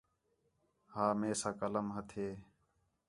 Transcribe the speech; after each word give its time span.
ہا 0.93 1.05
میساں 1.19 1.53
قلم 1.59 1.87
ہتھے 1.95 2.27